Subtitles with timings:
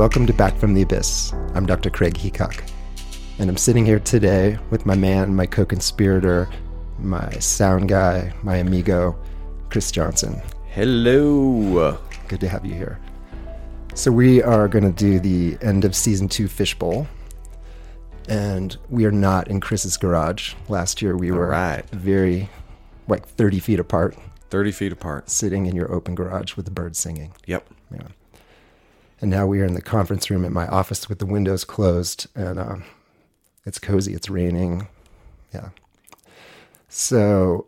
[0.00, 1.34] welcome to Back from the Abyss.
[1.54, 1.90] I'm Dr.
[1.90, 2.66] Craig Heacock,
[3.38, 6.48] and I'm sitting here today with my man, my co conspirator,
[6.98, 9.14] my sound guy, my amigo,
[9.68, 10.40] Chris Johnson.
[10.70, 11.98] Hello.
[12.28, 12.98] Good to have you here.
[13.92, 17.06] So, we are going to do the end of season two Fishbowl,
[18.26, 20.54] and we are not in Chris's garage.
[20.70, 21.84] Last year, we were right.
[21.90, 22.48] very,
[23.06, 24.16] like 30 feet apart,
[24.48, 25.28] 30 feet apart.
[25.28, 27.34] sitting in your open garage with the birds singing.
[27.44, 27.68] Yep.
[27.92, 28.08] Yeah.
[29.20, 32.26] And now we are in the conference room at my office with the windows closed,
[32.34, 32.84] and um,
[33.66, 34.14] it's cozy.
[34.14, 34.88] It's raining.
[35.52, 35.70] Yeah.
[36.88, 37.66] So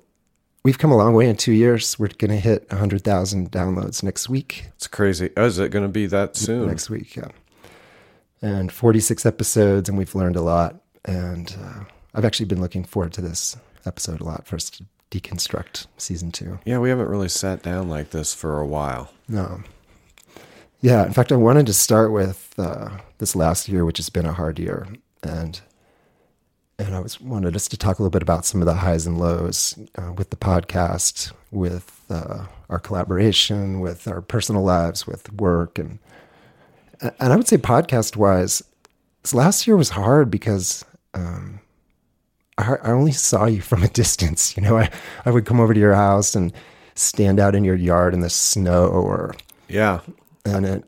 [0.62, 1.98] we've come a long way in two years.
[1.98, 4.66] We're going to hit 100,000 downloads next week.
[4.76, 5.30] It's crazy.
[5.36, 6.68] Oh, is it going to be that soon?
[6.68, 7.28] Next week, yeah.
[8.40, 10.80] And 46 episodes, and we've learned a lot.
[11.04, 14.84] And uh, I've actually been looking forward to this episode a lot for us to
[15.10, 16.58] deconstruct season two.
[16.64, 19.12] Yeah, we haven't really sat down like this for a while.
[19.28, 19.62] No.
[20.82, 24.26] Yeah, in fact, I wanted to start with uh, this last year, which has been
[24.26, 24.88] a hard year,
[25.22, 25.60] and
[26.78, 29.06] and I was wanted us to talk a little bit about some of the highs
[29.06, 35.32] and lows uh, with the podcast, with uh, our collaboration, with our personal lives, with
[35.34, 36.00] work, and
[37.00, 38.60] and I would say podcast wise,
[39.22, 41.60] this last year was hard because um,
[42.58, 44.56] I, I only saw you from a distance.
[44.56, 44.90] You know, I
[45.24, 46.52] I would come over to your house and
[46.96, 49.36] stand out in your yard in the snow or
[49.68, 50.00] Yeah.
[50.44, 50.84] And it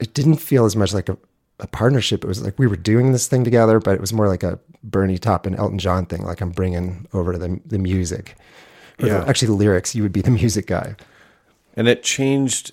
[0.00, 1.16] it didn't feel as much like a,
[1.60, 2.24] a partnership.
[2.24, 4.58] It was like we were doing this thing together, but it was more like a
[4.82, 6.22] Bernie Taupin and Elton John thing.
[6.24, 8.36] Like I'm bringing over the the music,
[9.00, 9.24] Or the- Yeah.
[9.26, 9.94] actually the lyrics.
[9.94, 10.96] You would be the music guy.
[11.76, 12.72] And it changed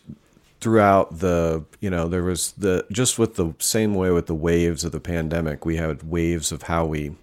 [0.60, 4.84] throughout the, you know, there was the, just with the same way with the waves
[4.84, 7.16] of the pandemic, we had waves of how we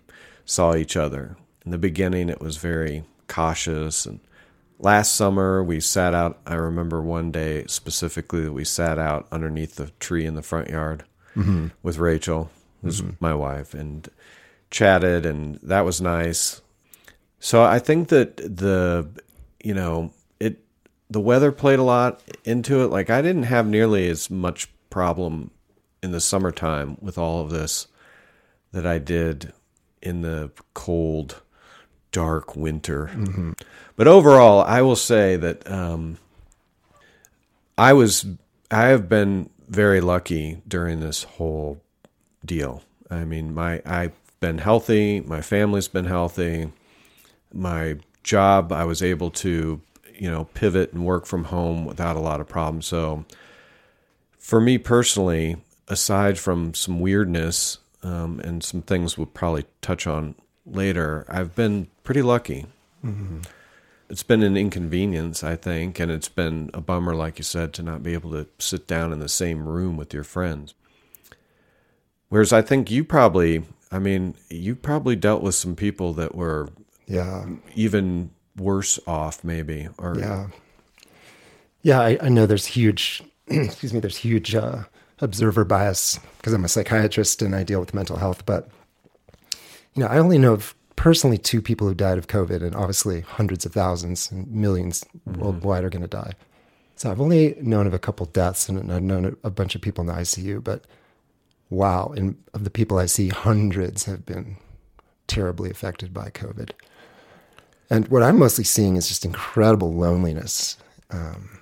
[0.46, 1.36] saw each other.
[1.66, 4.06] In the beginning, it was very cautious.
[4.06, 4.20] And
[4.78, 6.38] last summer, we sat out.
[6.46, 10.68] I remember one day specifically that we sat out underneath the tree in the front
[10.68, 11.04] yard
[11.34, 11.68] mm-hmm.
[11.82, 12.50] with Rachel,
[12.82, 13.12] who's mm-hmm.
[13.20, 14.08] my wife, and
[14.70, 16.60] chatted, and that was nice.
[17.38, 19.08] So I think that the,
[19.62, 20.58] you know, it,
[21.10, 22.88] the weather played a lot into it.
[22.88, 25.50] Like I didn't have nearly as much problem
[26.02, 27.86] in the summertime with all of this
[28.72, 29.52] that I did
[30.02, 31.42] in the cold,
[32.16, 33.10] dark winter.
[33.96, 36.16] But overall, I will say that um,
[37.76, 38.24] I was
[38.70, 41.78] I have been very lucky during this whole
[42.42, 42.82] deal.
[43.10, 46.72] I mean, my I've been healthy, my family's been healthy.
[47.52, 49.80] My job, I was able to,
[50.18, 52.86] you know, pivot and work from home without a lot of problems.
[52.86, 53.26] So
[54.38, 55.56] for me personally,
[55.86, 60.34] aside from some weirdness um, and some things we'll probably touch on
[60.64, 62.64] later, I've been pretty lucky.
[64.08, 67.82] It's been an inconvenience, I think, and it's been a bummer, like you said, to
[67.82, 70.74] not be able to sit down in the same room with your friends.
[72.28, 76.68] Whereas I think you probably, I mean, you probably dealt with some people that were
[77.06, 80.46] Yeah, even worse off, maybe, or yeah,
[81.82, 82.00] yeah.
[82.00, 83.22] I, I know there's huge.
[83.48, 84.00] excuse me.
[84.00, 84.84] There's huge uh,
[85.20, 88.68] observer bias because I'm a psychiatrist and I deal with mental health, but
[89.94, 93.20] you know, I only know of personally two people who died of COVID, and obviously
[93.20, 96.32] hundreds of thousands and 1000000s worldwide are going to die.
[96.96, 100.02] So I've only known of a couple deaths, and I've known a bunch of people
[100.02, 100.64] in the ICU.
[100.64, 100.84] But
[101.70, 104.56] wow, and of the people I see, hundreds have been
[105.26, 106.70] terribly affected by COVID.
[107.90, 110.76] And what I'm mostly seeing is just incredible loneliness.
[111.10, 111.60] Um,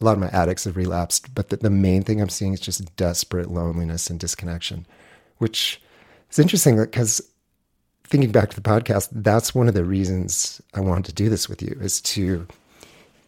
[0.00, 2.60] a lot of my addicts have relapsed, but the, the main thing I'm seeing is
[2.60, 4.86] just desperate loneliness and disconnection,
[5.38, 5.80] which
[6.30, 7.20] is interesting because
[8.08, 11.48] thinking back to the podcast, that's one of the reasons I wanted to do this
[11.48, 12.46] with you is to,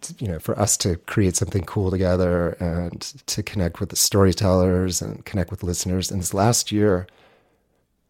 [0.01, 3.97] to, you know, for us to create something cool together and to connect with the
[3.97, 6.11] storytellers and connect with listeners.
[6.11, 7.07] And this last year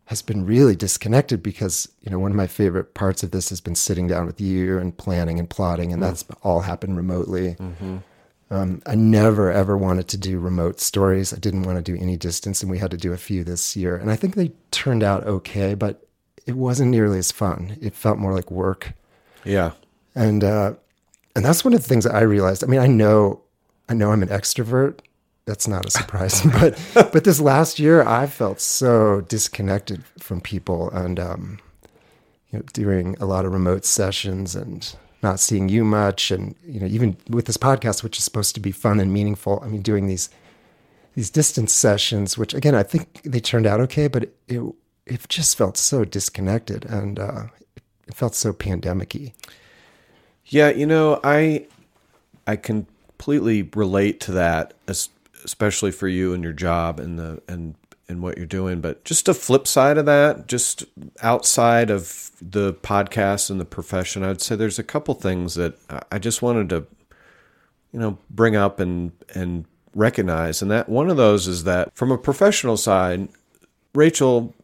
[0.07, 3.61] has been really disconnected because, you know, one of my favorite parts of this has
[3.61, 7.57] been sitting down with you and planning and plotting, and that's all happened remotely.
[8.53, 11.33] Um, I never ever wanted to do remote stories.
[11.33, 13.77] I didn't want to do any distance, and we had to do a few this
[13.77, 13.97] year.
[13.97, 16.05] And I think they turned out okay, but
[16.51, 17.79] it wasn't nearly as fun.
[17.81, 18.95] It felt more like work.
[19.45, 19.71] yeah,
[20.17, 20.75] And uh,
[21.37, 22.65] and that's one of the things that I realized.
[22.65, 23.41] I mean, I know
[23.89, 24.99] I know I'm an extrovert.
[25.45, 26.77] That's not a surprise, but
[27.13, 31.61] but this last year I felt so disconnected from people, and um,
[32.51, 36.81] you know, doing a lot of remote sessions and not seeing you much, and you
[36.81, 39.63] know, even with this podcast, which is supposed to be fun and meaningful.
[39.65, 40.31] I mean, doing these
[41.15, 44.63] these distance sessions, which again I think they turned out okay, but it it,
[45.11, 47.45] it just felt so disconnected, and uh,
[48.07, 49.33] it felt so pandemic-y.
[50.47, 50.71] yeah.
[50.71, 51.67] You know, I
[52.47, 54.75] I completely relate to that,
[55.45, 57.75] especially for you and your job and the and
[58.09, 58.81] and what you're doing.
[58.81, 60.85] But just a flip side of that, just
[61.23, 65.75] outside of the podcast and the profession, I'd say there's a couple things that
[66.11, 66.87] I just wanted to,
[67.93, 69.65] you know, bring up and and
[69.95, 70.63] recognize.
[70.63, 73.29] And that one of those is that from a professional side,
[73.95, 74.55] Rachel,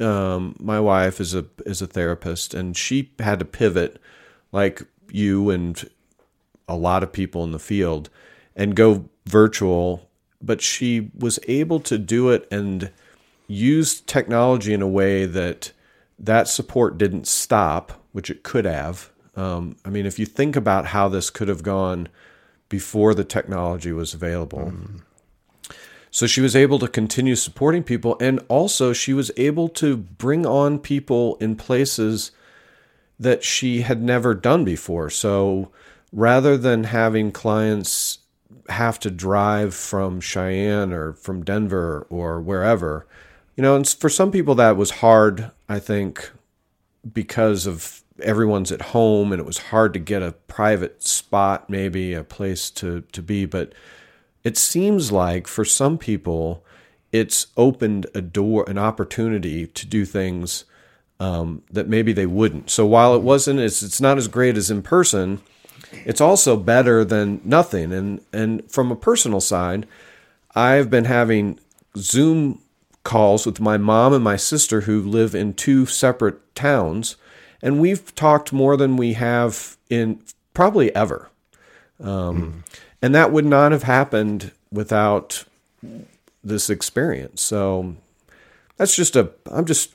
[0.00, 4.00] um, my wife is a is a therapist, and she had to pivot,
[4.50, 5.88] like you and
[6.68, 8.08] a lot of people in the field,
[8.56, 10.08] and go virtual
[10.42, 12.90] but she was able to do it and
[13.46, 15.72] use technology in a way that
[16.18, 19.10] that support didn't stop, which it could have.
[19.34, 22.08] Um, I mean, if you think about how this could have gone
[22.68, 24.72] before the technology was available.
[24.72, 25.02] Mm.
[26.12, 30.46] So she was able to continue supporting people, and also she was able to bring
[30.46, 32.32] on people in places
[33.18, 35.08] that she had never done before.
[35.08, 35.72] So
[36.12, 38.18] rather than having clients
[38.68, 43.06] have to drive from Cheyenne or from Denver or wherever.
[43.56, 46.30] You know, and for some people that was hard, I think,
[47.10, 52.12] because of everyone's at home and it was hard to get a private spot, maybe
[52.12, 53.46] a place to, to be.
[53.46, 53.72] But
[54.44, 56.64] it seems like for some people,
[57.10, 60.64] it's opened a door, an opportunity to do things
[61.20, 62.70] um, that maybe they wouldn't.
[62.70, 65.40] So while it wasn't, it's, it's not as great as in person
[66.04, 67.92] it's also better than nothing.
[67.92, 69.86] And and from a personal side,
[70.54, 71.58] I've been having
[71.96, 72.60] Zoom
[73.04, 77.16] calls with my mom and my sister who live in two separate towns,
[77.60, 80.22] and we've talked more than we have in
[80.54, 81.28] probably ever.
[82.00, 82.81] Um, mm.
[83.02, 85.44] And that would not have happened without
[86.42, 87.42] this experience.
[87.42, 87.96] So
[88.76, 89.30] that's just a.
[89.50, 89.94] I'm just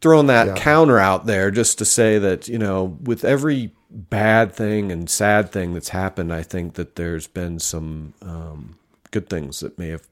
[0.00, 0.54] throwing that yeah.
[0.54, 5.50] counter out there just to say that you know with every bad thing and sad
[5.50, 8.76] thing that's happened, I think that there's been some um,
[9.10, 10.06] good things that may have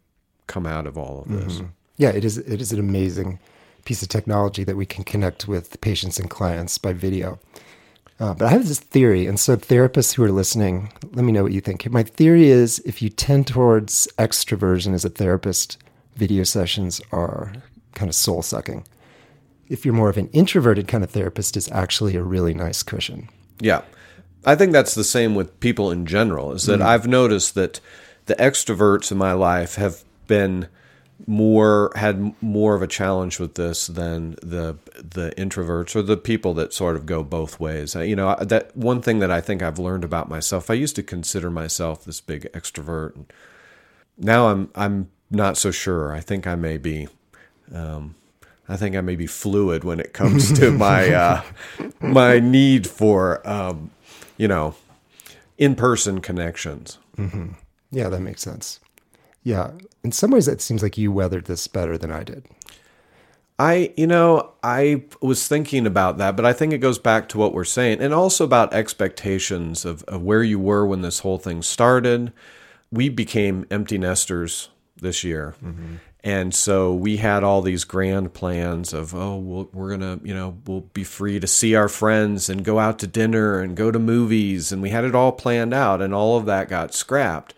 [0.47, 1.55] come out of all of this.
[1.55, 1.67] Mm-hmm.
[1.97, 2.39] Yeah, it is.
[2.39, 3.39] It is an amazing
[3.85, 7.39] piece of technology that we can connect with patients and clients by video.
[8.21, 11.43] Uh, but I have this theory, and so therapists who are listening, let me know
[11.43, 11.91] what you think.
[11.91, 15.79] My theory is if you tend towards extroversion as a therapist,
[16.15, 17.53] video sessions are
[17.95, 18.87] kind of soul sucking.
[19.69, 23.29] If you're more of an introverted kind of therapist, is actually a really nice cushion.
[23.61, 23.83] Yeah.
[24.45, 26.85] I think that's the same with people in general, is that mm.
[26.85, 27.81] I've noticed that
[28.27, 30.69] the extroverts in my life have been
[31.27, 36.55] more had more of a challenge with this than the the introverts or the people
[36.55, 37.95] that sort of go both ways.
[37.95, 40.71] You know, that one thing that I think I've learned about myself.
[40.71, 43.33] I used to consider myself this big extrovert, and
[44.19, 46.13] now I'm I'm not so sure.
[46.13, 47.09] I think I may be
[47.73, 48.17] um,
[48.69, 51.43] I think I may be fluid when it comes to my uh,
[52.01, 53.91] my need for um,
[54.37, 54.75] you know
[55.59, 56.99] in person connections.
[57.17, 57.53] Mm-hmm.
[57.91, 58.81] Yeah, that makes sense.
[59.45, 62.47] Yeah, in some ways, it seems like you weathered this better than I did.
[63.59, 67.39] I, you know, I was thinking about that, but I think it goes back to
[67.39, 71.39] what we're saying, and also about expectations of, of where you were when this whole
[71.39, 72.33] thing started.
[72.91, 75.55] We became empty nesters this year.
[75.63, 75.97] Mm-hmm.
[76.25, 80.27] And so we had all these grand plans of, oh, we we are going to,
[80.27, 83.77] you know, we'll be free to see our friends and go out to dinner and
[83.77, 84.73] go to movies.
[84.73, 87.53] And we had it all planned out, and all of that got scrapped.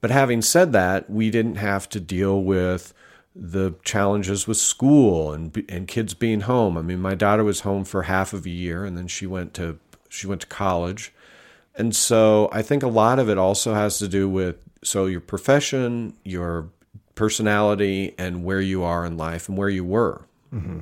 [0.00, 2.94] But having said that, we didn't have to deal with
[3.34, 6.76] the challenges with school and and kids being home.
[6.76, 9.54] I mean, my daughter was home for half of a year, and then she went
[9.54, 9.78] to
[10.08, 11.12] she went to college,
[11.74, 15.20] and so I think a lot of it also has to do with so your
[15.20, 16.68] profession, your
[17.14, 20.22] personality and where you are in life and where you were.
[20.54, 20.80] Mm-hmm.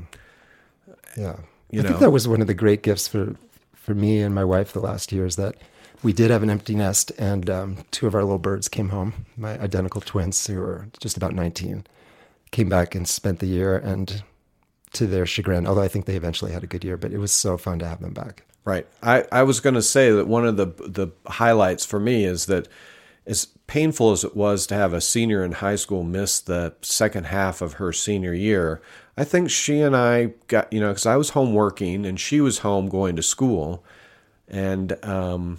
[1.17, 1.37] Yeah,
[1.71, 1.89] you I know?
[1.89, 3.37] think that was one of the great gifts for
[3.75, 5.55] for me and my wife the last year is that
[6.03, 9.27] we did have an empty nest, and um, two of our little birds came home.
[9.37, 11.87] My identical twins, who were just about nineteen,
[12.51, 14.23] came back and spent the year, and
[14.93, 17.33] to their chagrin, although I think they eventually had a good year, but it was
[17.33, 18.45] so fun to have them back.
[18.65, 18.87] Right.
[19.03, 22.47] I, I was going to say that one of the the highlights for me is
[22.47, 22.67] that
[23.27, 27.27] as painful as it was to have a senior in high school miss the second
[27.27, 28.81] half of her senior year,
[29.17, 32.41] I think she and I got, you know, because I was home working and she
[32.41, 33.85] was home going to school.
[34.49, 35.59] And um,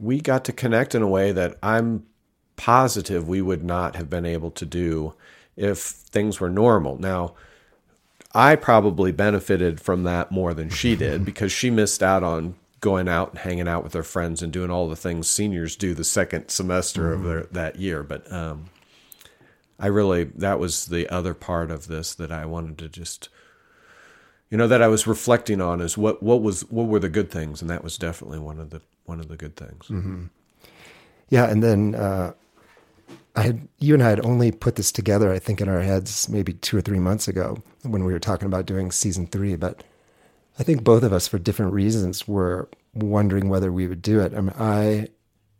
[0.00, 2.06] we got to connect in a way that I'm
[2.56, 5.14] positive we would not have been able to do
[5.56, 6.98] if things were normal.
[6.98, 7.34] Now,
[8.34, 13.08] I probably benefited from that more than she did because she missed out on going
[13.08, 16.04] out and hanging out with her friends and doing all the things seniors do the
[16.04, 17.20] second semester mm-hmm.
[17.20, 18.04] of their, that year.
[18.04, 18.66] But um,
[19.80, 23.28] I really that was the other part of this that I wanted to just
[24.50, 27.30] you know that I was reflecting on is what what was what were the good
[27.30, 29.88] things, and that was definitely one of the one of the good things.
[29.88, 30.24] Mm-hmm.
[31.28, 32.32] Yeah, and then uh,
[33.36, 36.28] I had you and I had only put this together, I think, in our heads
[36.28, 39.54] maybe two or three months ago when we were talking about doing season three.
[39.56, 39.84] But
[40.58, 44.34] I think both of us, for different reasons, were wondering whether we would do it.
[44.34, 45.08] I mean, I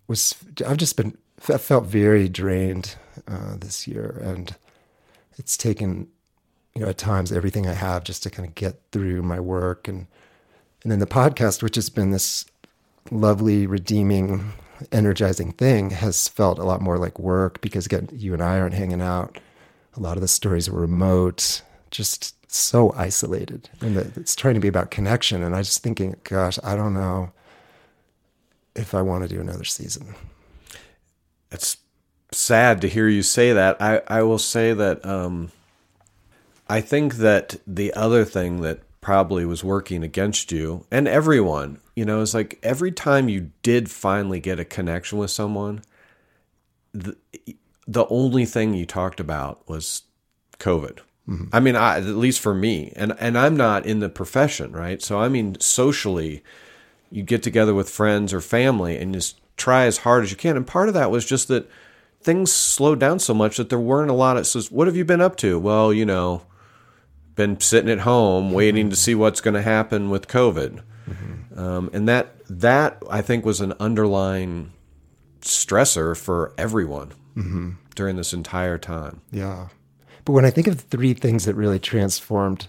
[0.07, 0.35] was
[0.67, 1.17] I've just been
[1.49, 2.97] I felt very drained
[3.29, 4.55] uh, this year, and
[5.37, 6.09] it's taken
[6.79, 9.89] you know at times everything I have just to kind of get through my work
[9.89, 10.07] and
[10.85, 12.45] and then the podcast, which has been this
[13.11, 14.53] lovely, redeeming,
[14.93, 18.75] energizing thing, has felt a lot more like work because again, you and I aren't
[18.75, 19.41] hanging out.
[19.97, 24.69] A lot of the stories are remote, just so isolated, and it's trying to be
[24.69, 25.43] about connection.
[25.43, 27.33] And I just thinking, gosh, I don't know
[28.77, 30.15] if I want to do another season.
[31.51, 31.77] It's
[32.31, 33.83] sad to hear you say that.
[33.83, 35.51] I, I will say that um,
[36.69, 42.05] I think that the other thing that probably was working against you and everyone, you
[42.05, 45.83] know, is like every time you did finally get a connection with someone,
[46.93, 47.17] the,
[47.87, 50.03] the only thing you talked about was
[50.59, 50.99] COVID.
[51.29, 51.45] Mm-hmm.
[51.53, 55.03] I mean, I, at least for me, and and I'm not in the profession, right?
[55.03, 56.43] So I mean, socially,
[57.11, 60.57] you get together with friends or family and just try as hard as you can.
[60.57, 61.71] And part of that was just that
[62.23, 65.05] things slowed down so much that there weren't a lot of says, what have you
[65.05, 65.59] been up to?
[65.59, 66.43] Well, you know,
[67.39, 68.91] been sitting at home waiting mm-hmm.
[68.91, 70.83] to see what's going to happen with COVID.
[71.09, 71.59] Mm-hmm.
[71.59, 74.73] Um, and that that I think was an underlying
[75.41, 77.71] stressor for everyone mm-hmm.
[77.95, 79.23] during this entire time.
[79.31, 79.69] Yeah.
[80.25, 82.69] But when I think of three things that really transformed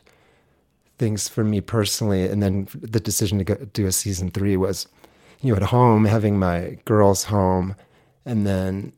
[0.99, 4.87] things for me personally, and then the decision to go, do a season three was,
[5.41, 7.75] you know, at home having my girls home,
[8.23, 8.93] and then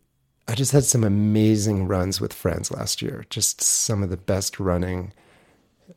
[0.49, 3.25] I just had some amazing runs with friends last year.
[3.29, 5.13] Just some of the best running,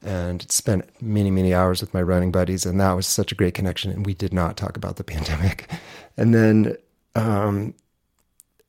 [0.04, 3.54] and spent many many hours with my running buddies, and that was such a great
[3.54, 3.90] connection.
[3.90, 5.70] And we did not talk about the pandemic,
[6.16, 6.76] and then.
[7.16, 7.74] Um,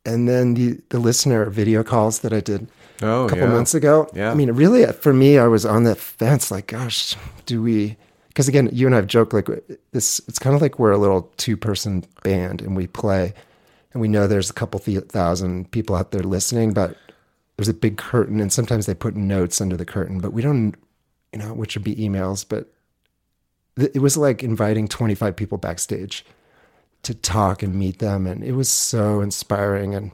[0.05, 2.67] and then the, the listener video calls that I did
[3.01, 3.53] oh, a couple yeah.
[3.53, 4.07] months ago.
[4.13, 4.31] Yeah.
[4.31, 6.51] I mean, really, for me, I was on the fence.
[6.51, 7.15] Like, gosh,
[7.45, 7.97] do we?
[8.27, 9.49] Because again, you and I have joked like
[9.91, 10.21] this.
[10.27, 13.33] It's kind of like we're a little two person band, and we play,
[13.93, 16.97] and we know there's a couple thousand people out there listening, but
[17.57, 20.75] there's a big curtain, and sometimes they put notes under the curtain, but we don't,
[21.35, 22.45] you know, which would be emails.
[22.47, 22.71] But
[23.77, 26.25] it was like inviting 25 people backstage
[27.03, 30.11] to talk and meet them, and it was so inspiring and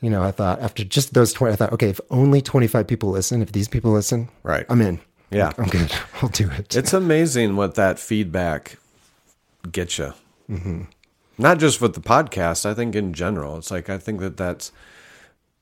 [0.00, 3.10] you know, I thought after just those 20, I thought, okay, if only 25 people
[3.10, 5.00] listen, if these people listen, right, I'm in.
[5.30, 5.52] Yeah.
[5.56, 5.92] I'm good.
[6.22, 6.74] I'll do it.
[6.74, 8.78] It's amazing what that feedback
[9.70, 10.12] gets you.
[10.50, 10.82] Mm-hmm.
[11.38, 13.56] Not just with the podcast, I think in general.
[13.56, 14.72] It's like, I think that that's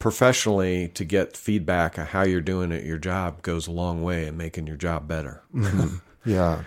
[0.00, 4.26] professionally to get feedback on how you're doing at your job goes a long way
[4.26, 5.42] in making your job better.
[6.22, 6.64] Yeah.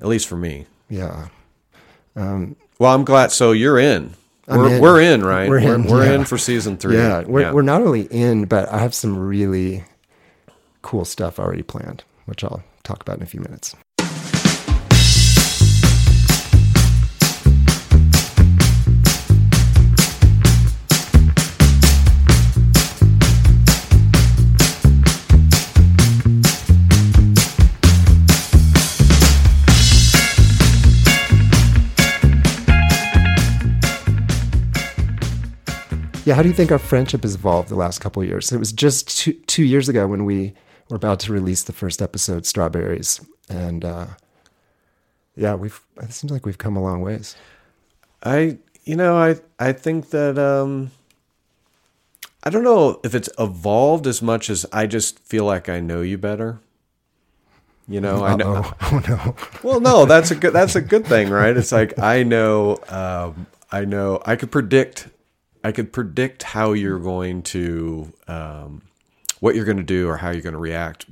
[0.00, 0.64] at least for me.
[0.88, 1.28] Yeah.
[2.16, 3.32] Um, well, I'm glad.
[3.32, 4.14] So you're in.
[4.48, 4.80] We're in.
[4.80, 5.46] we're in, right?
[5.46, 6.14] We're in, we're, we're yeah.
[6.14, 6.96] in for season three.
[6.96, 7.52] Yeah we're, yeah.
[7.52, 9.84] we're not only in, but I have some really
[10.80, 13.76] cool stuff already planned, which I'll talk about in a few minutes.
[36.24, 38.50] Yeah, how do you think our friendship has evolved the last couple years?
[38.50, 40.54] It was just two, two years ago when we
[40.88, 44.06] were about to release the first episode, Strawberries, and uh,
[45.36, 45.80] yeah, we've.
[46.00, 47.36] It seems like we've come a long ways.
[48.22, 50.92] I, you know, I I think that um,
[52.42, 56.00] I don't know if it's evolved as much as I just feel like I know
[56.00, 56.60] you better.
[57.86, 58.24] You know, Uh-oh.
[58.24, 58.74] I know.
[58.80, 59.36] Oh no.
[59.62, 60.54] well, no, that's a good.
[60.54, 61.54] That's a good thing, right?
[61.54, 62.78] It's like I know.
[62.88, 64.22] Um, I know.
[64.24, 65.08] I could predict
[65.64, 68.82] I could predict how you're going to, um,
[69.40, 71.06] what you're going to do or how you're going to react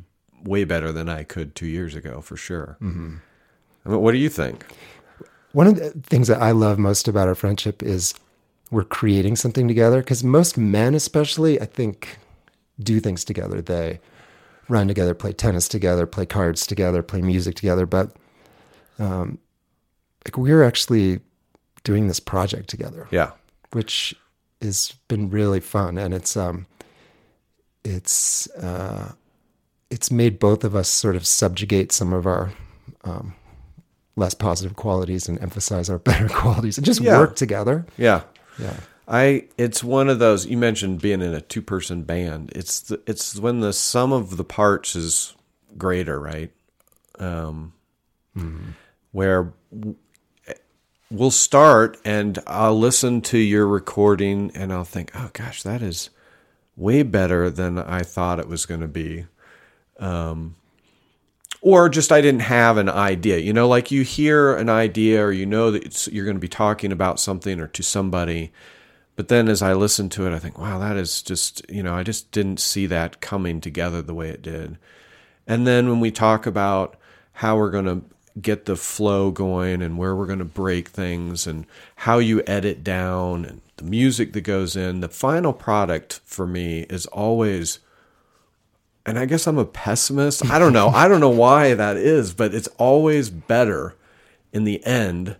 [0.45, 2.77] way better than I could two years ago, for sure.
[2.83, 3.17] Mm-hmm.
[3.85, 4.67] I mean, what do you think?
[5.53, 8.15] One of the things that I love most about our friendship is
[8.71, 10.01] we're creating something together.
[10.01, 12.19] Because most men, especially, I think,
[12.79, 13.63] do things together.
[13.63, 14.01] They
[14.69, 17.87] run together, play tennis together, play cards together, play music together.
[17.87, 18.15] But
[18.99, 19.39] um,
[20.25, 21.21] like we're actually
[21.85, 23.09] doing this project together.
[23.11, 23.33] Yeah.
[23.73, 24.15] Which
[24.63, 26.67] has been really fun, and it's um,
[27.85, 29.13] it's uh,
[29.91, 32.53] it's made both of us sort of subjugate some of our
[33.05, 33.35] um,
[34.17, 37.19] less positive qualities and emphasize our better qualities, and just yeah.
[37.19, 37.87] work together.
[37.97, 38.23] Yeah,
[38.59, 38.77] yeah.
[39.09, 42.53] I it's one of those you mentioned being in a two person band.
[42.55, 45.35] It's the, it's when the sum of the parts is
[45.77, 46.53] greater, right?
[47.19, 47.73] Um,
[48.37, 48.71] mm-hmm.
[49.11, 49.53] Where
[51.13, 56.09] we'll start and I'll listen to your recording and I'll think, oh gosh, that is
[56.75, 59.27] way better than I thought it was going to be.
[59.99, 60.57] Um,
[61.61, 63.39] or just I didn't have an idea.
[63.39, 66.49] You know, like you hear an idea or you know that you're going to be
[66.49, 68.51] talking about something or to somebody.
[69.15, 71.95] But then as I listen to it, I think, wow, that is just, you know,
[71.95, 74.79] I just didn't see that coming together the way it did.
[75.47, 76.97] And then when we talk about
[77.35, 78.03] how we're going to
[78.41, 82.83] get the flow going and where we're going to break things and how you edit
[82.83, 87.81] down and the music that goes in, the final product for me is always
[89.05, 90.49] and I guess I'm a pessimist.
[90.49, 90.89] I don't know.
[90.89, 93.97] I don't know why that is, but it's always better
[94.53, 95.35] in the end.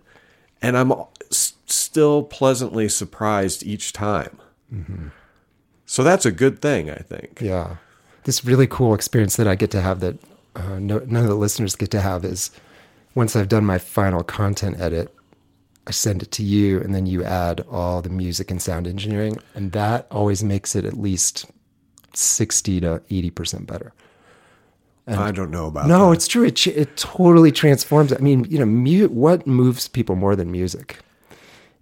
[0.61, 0.91] And I'm
[1.31, 4.37] s- still pleasantly surprised each time.
[4.73, 5.07] Mm-hmm.
[5.85, 7.39] So that's a good thing, I think.
[7.39, 7.77] Yeah.
[8.25, 10.17] This really cool experience that I get to have that
[10.55, 12.51] uh, no, none of the listeners get to have is
[13.15, 15.13] once I've done my final content edit,
[15.85, 19.37] I send it to you, and then you add all the music and sound engineering.
[19.53, 21.45] And that always makes it at least
[22.13, 23.93] 60 to 80% better.
[25.05, 26.13] And I don't know about no, that.
[26.13, 26.45] it's true.
[26.45, 28.13] It, it totally transforms.
[28.13, 30.99] I mean, you know, mu- what moves people more than music?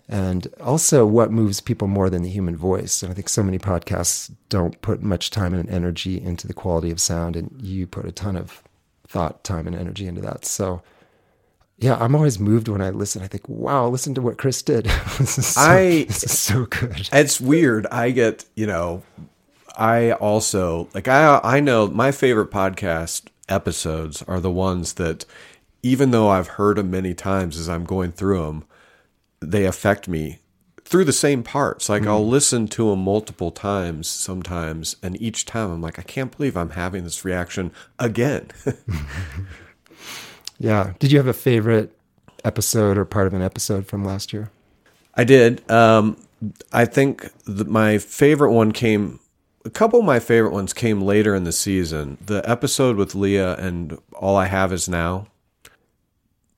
[0.10, 3.04] And also, what moves people more than the human voice?
[3.04, 6.92] And I think so many podcasts don't put much time and energy into the quality
[6.92, 8.64] of sound, and you put a ton of
[9.08, 10.44] thought, time, and energy into that.
[10.44, 10.82] So,
[11.82, 13.24] yeah, I'm always moved when I listen.
[13.24, 14.86] I think, wow, listen to what Chris did.
[15.18, 17.10] this, is so, I, this is so good.
[17.12, 17.88] It's weird.
[17.88, 19.02] I get, you know,
[19.76, 25.26] I also like I I know my favorite podcast episodes are the ones that
[25.82, 28.66] even though I've heard them many times as I'm going through them,
[29.40, 30.40] they affect me
[30.86, 31.90] through the same parts.
[31.90, 32.10] Like mm.
[32.10, 36.56] I'll listen to them multiple times sometimes, and each time I'm like, I can't believe
[36.56, 38.50] I'm having this reaction again.
[40.62, 40.94] yeah.
[41.00, 41.96] Did you have a favorite
[42.44, 44.52] episode or part of an episode from last year?
[45.16, 45.70] I did.
[45.70, 46.18] Um,
[46.72, 49.20] I think my favorite one came
[49.64, 52.18] a couple of my favorite ones came later in the season.
[52.26, 55.28] The episode with Leah and All I Have Is Now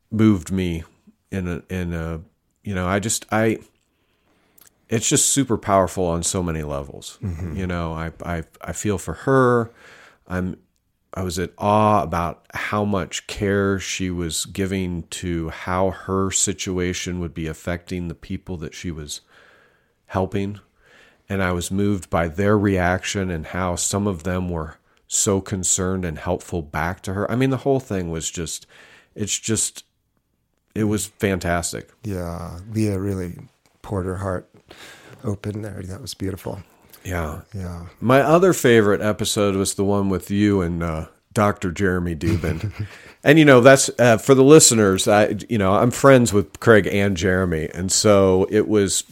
[0.09, 0.83] moved me
[1.31, 2.21] in a in a
[2.63, 3.59] you know, I just I
[4.89, 7.17] it's just super powerful on so many levels.
[7.21, 7.57] Mm-hmm.
[7.57, 9.71] You know, I, I I feel for her.
[10.27, 10.57] I'm
[11.13, 17.19] I was at awe about how much care she was giving to how her situation
[17.19, 19.21] would be affecting the people that she was
[20.07, 20.59] helping
[21.29, 26.05] and I was moved by their reaction and how some of them were so concerned
[26.05, 27.29] and helpful back to her.
[27.29, 28.67] I mean, the whole thing was just,
[29.15, 29.85] it's just,
[30.75, 31.91] it was fantastic.
[32.03, 32.59] Yeah.
[32.71, 33.39] Leah really
[33.81, 34.49] poured her heart
[35.23, 35.81] open there.
[35.83, 36.61] That was beautiful.
[37.03, 37.41] Yeah.
[37.53, 37.87] Yeah.
[37.99, 41.71] My other favorite episode was the one with you and uh, Dr.
[41.71, 42.87] Jeremy Dubin.
[43.23, 45.07] and, you know, that's uh, for the listeners.
[45.07, 47.69] I, you know, I'm friends with Craig and Jeremy.
[47.73, 49.03] And so it was,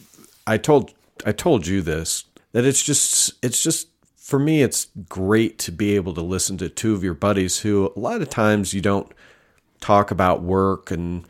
[0.48, 0.94] I told
[1.26, 5.96] I told you this that it's just it's just for me it's great to be
[5.96, 9.12] able to listen to two of your buddies who a lot of times you don't
[9.80, 11.26] talk about work and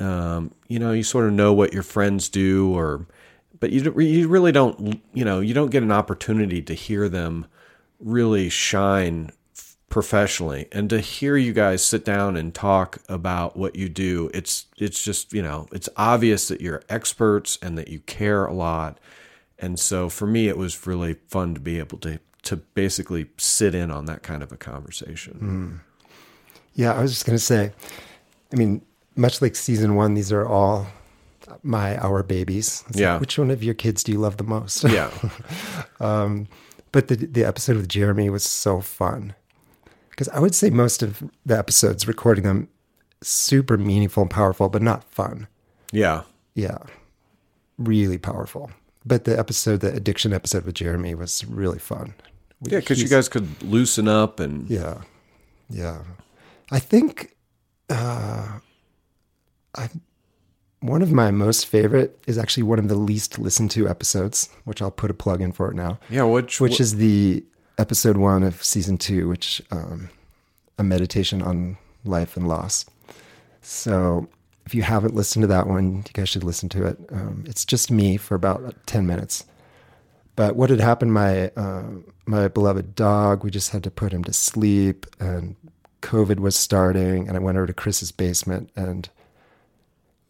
[0.00, 3.06] um, you know you sort of know what your friends do or
[3.60, 7.46] but you you really don't you know you don't get an opportunity to hear them
[8.00, 9.30] really shine
[9.88, 10.68] professionally.
[10.72, 15.02] And to hear you guys sit down and talk about what you do it's it's
[15.02, 18.98] just you know it's obvious that you're experts and that you care a lot.
[19.58, 23.74] And so for me it was really fun to be able to to basically sit
[23.74, 25.82] in on that kind of a conversation.
[25.88, 26.12] Mm.
[26.74, 27.72] yeah i was just going to say
[28.52, 28.80] i mean
[29.16, 30.86] much like season one these are all
[31.62, 34.44] my our babies it's yeah like, which one of your kids do you love the
[34.44, 35.10] most yeah
[36.00, 36.46] um,
[36.92, 39.34] but the the episode with jeremy was so fun
[40.16, 42.68] because I would say most of the episodes, recording them,
[43.22, 45.46] super meaningful and powerful, but not fun.
[45.92, 46.22] Yeah.
[46.54, 46.78] Yeah.
[47.76, 48.70] Really powerful.
[49.04, 52.14] But the episode, the addiction episode with Jeremy was really fun.
[52.62, 54.68] Yeah, because you guys could loosen up and.
[54.70, 55.02] Yeah.
[55.68, 55.98] Yeah.
[56.70, 57.36] I think
[57.90, 58.58] uh,
[59.76, 59.90] I
[60.86, 64.80] one of my most favorite is actually one of the least listened to episodes, which
[64.80, 65.98] I'll put a plug in for it now.
[66.08, 67.44] Yeah, which which is the
[67.78, 70.08] episode one of season two, which um,
[70.78, 72.84] a meditation on life and loss.
[73.62, 74.28] So
[74.64, 76.98] if you haven't listened to that one, you guys should listen to it.
[77.10, 79.44] Um, it's just me for about ten minutes.
[80.36, 81.12] But what had happened?
[81.12, 81.84] My uh,
[82.26, 83.42] my beloved dog.
[83.42, 85.56] We just had to put him to sleep, and
[86.02, 87.26] COVID was starting.
[87.26, 89.08] And I went over to Chris's basement, and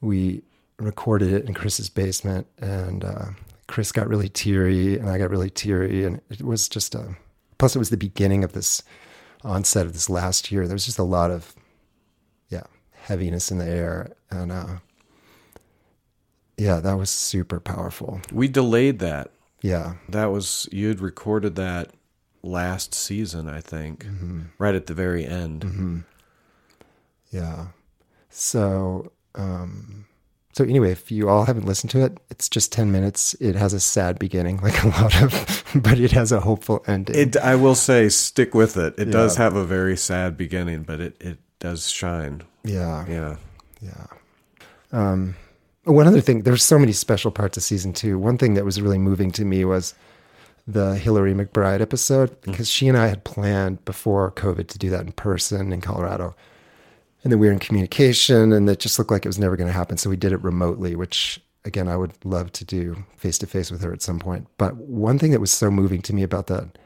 [0.00, 0.42] we
[0.78, 2.46] recorded it in Chris's basement.
[2.58, 3.26] And uh,
[3.66, 7.16] Chris got really teary, and I got really teary, and it was just a
[7.58, 8.82] plus it was the beginning of this
[9.42, 10.66] onset of this last year.
[10.66, 11.54] There was just a lot of,
[12.48, 14.76] yeah, heaviness in the air, and uh,
[16.56, 18.20] Yeah, that was super powerful.
[18.32, 19.30] We delayed that.
[19.62, 19.94] Yeah.
[20.08, 21.90] That was you had recorded that
[22.42, 24.06] last season, I think,
[24.58, 26.04] right at the very end.
[27.30, 27.68] Yeah.
[28.30, 30.06] So, um,
[30.56, 33.34] so anyway, if you all haven't listened to it, it's just 10 minutes.
[33.34, 37.14] It has a sad beginning, like a lot of, but it has a hopeful ending.
[37.14, 38.94] It, I will say, stick with it.
[38.96, 42.42] It does have a very sad beginning, but it, it does shine.
[42.64, 43.04] yeah.
[43.06, 43.36] Yeah.
[43.82, 44.06] Yeah.
[44.92, 45.36] Um,
[45.84, 48.18] one other thing, there's so many special parts of season two.
[48.18, 49.94] One thing that was really moving to me was
[50.66, 55.04] the Hillary McBride episode because she and I had planned before COVID to do that
[55.04, 56.34] in person in Colorado.
[57.22, 59.66] And then we were in communication and it just looked like it was never going
[59.66, 59.96] to happen.
[59.96, 63.70] So we did it remotely, which again, I would love to do face to face
[63.70, 64.46] with her at some point.
[64.56, 66.78] But one thing that was so moving to me about that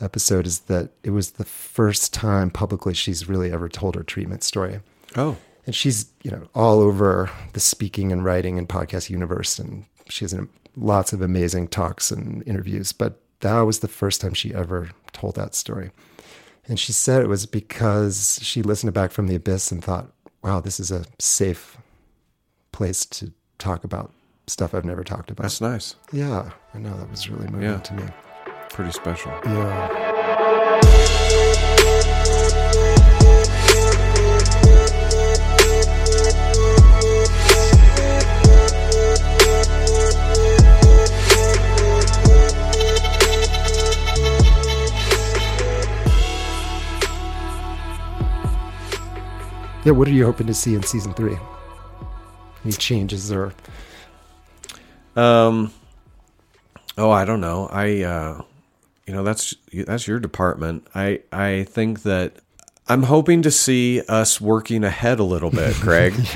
[0.00, 4.42] episode is that it was the first time publicly she's really ever told her treatment
[4.42, 4.80] story
[5.16, 9.84] Oh, and she's you know all over the speaking and writing and podcast universe and
[10.08, 14.34] she has um, lots of amazing talks and interviews but that was the first time
[14.34, 15.90] she ever told that story
[16.70, 20.10] and she said it was because she listened back from the abyss and thought
[20.42, 21.76] wow this is a safe
[22.72, 24.12] place to talk about
[24.46, 25.96] stuff i've never talked about that's nice.
[26.12, 27.78] yeah i know that was really moving Yeah.
[27.80, 28.04] to me
[28.70, 29.32] Pretty special.
[29.44, 30.16] yeah
[49.90, 51.36] Yeah, what are you hoping to see in season three?
[52.62, 53.52] Any changes or
[55.16, 55.72] Um.
[56.96, 57.66] Oh, I don't know.
[57.72, 58.40] I, uh,
[59.04, 60.86] you know, that's that's your department.
[60.94, 62.34] I I think that
[62.86, 66.14] I'm hoping to see us working ahead a little bit, Craig.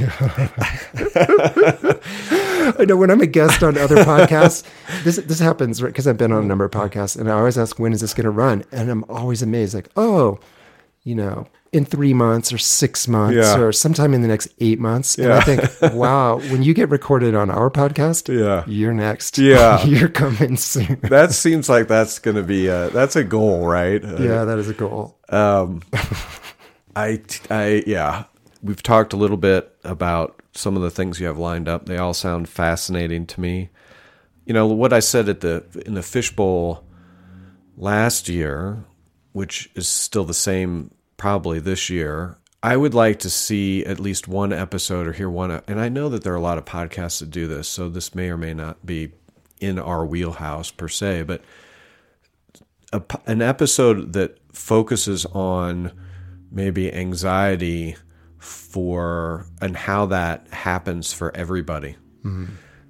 [2.76, 4.64] I know when I'm a guest on other podcasts,
[5.04, 7.56] this this happens right because I've been on a number of podcasts, and I always
[7.56, 10.40] ask when is this going to run, and I'm always amazed, like oh,
[11.04, 13.58] you know, in three months or six months Yeah.
[13.58, 15.62] or sometime in the next eight months, and I think,
[15.94, 18.64] wow, when you get recorded on our podcast, Yeah.
[18.66, 19.84] you're next, Yeah.
[19.86, 20.98] you're coming soon.
[21.02, 24.02] that seems like that's going to be a, that's a goal, right?
[24.04, 25.18] Uh, yeah, that is a goal.
[25.28, 25.82] Um,
[26.96, 28.24] I, I, yeah,
[28.62, 31.86] we've talked a little bit about some of the things you have lined up.
[31.86, 33.70] They all sound fascinating to me.
[34.46, 36.84] You know what I said at the in the fishbowl
[37.76, 38.84] last year,
[39.32, 42.38] which is still the same probably this year.
[42.62, 46.08] I would like to see at least one episode or hear one, and I know
[46.08, 48.54] that there are a lot of podcasts that do this, so this may or may
[48.54, 49.12] not be
[49.60, 51.42] in our wheelhouse per se, but
[52.92, 55.92] a, an episode that focuses on
[56.50, 57.96] maybe anxiety
[58.38, 61.96] for and how that happens for everybody.
[62.24, 62.46] Mm-hmm.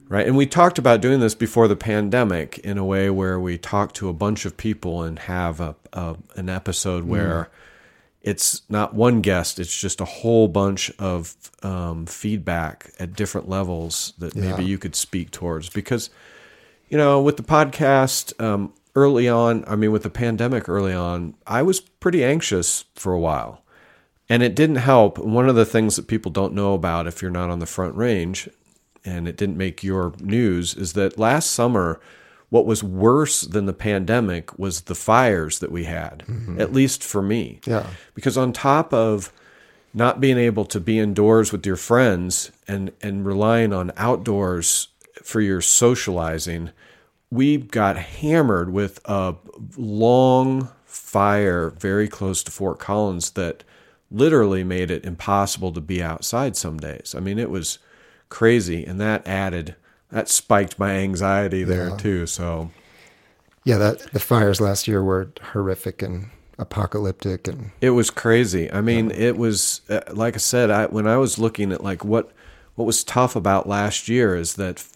[0.09, 0.27] Right?
[0.27, 3.93] And we talked about doing this before the pandemic in a way where we talk
[3.95, 7.09] to a bunch of people and have a, a an episode mm.
[7.09, 7.51] where
[8.25, 14.15] it's not one guest it's just a whole bunch of um, feedback at different levels
[14.19, 14.51] that Yeah.
[14.51, 16.11] maybe you could speak towards because
[16.91, 21.35] you know, with the podcast um, early on, I mean, with the pandemic early on,
[21.47, 23.63] I was pretty anxious for a while.
[24.29, 25.19] And it didn't help.
[25.19, 27.97] One of the things that people don't know about if you're not on the front
[27.97, 28.49] range,
[29.05, 32.01] and it didn't make your news, is that last summer,
[32.55, 36.61] what was worse than the pandemic was the fires that we had, mm-hmm.
[36.61, 37.59] at least for me.
[37.67, 37.85] Yeah.
[38.15, 39.33] Because on top of
[39.93, 44.87] not being able to be indoors with your friends and, and relying on outdoors
[45.21, 46.71] for your socializing,
[47.29, 49.35] we got hammered with a
[49.77, 53.65] long fire very close to Fort Collins that
[54.13, 57.17] literally made it impossible to be outside some days.
[57.17, 57.81] I mean, it was
[58.29, 59.75] crazy, and that added
[60.15, 61.97] that spiked my anxiety there Yeah.
[61.97, 62.27] too.
[62.27, 62.71] So
[63.65, 68.71] Yeah, that the fires last year were horrific and apocalyptic, and It was crazy.
[68.73, 70.71] I mean, it was uh, like I said.
[70.71, 72.31] I when I was looking at like what
[72.77, 74.93] what was tough about last year is that f-